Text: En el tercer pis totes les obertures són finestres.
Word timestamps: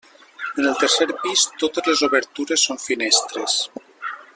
En 0.61 0.69
el 0.69 0.77
tercer 0.83 1.07
pis 1.25 1.43
totes 1.65 1.91
les 1.91 2.03
obertures 2.09 2.67
són 2.71 2.83
finestres. 2.89 3.63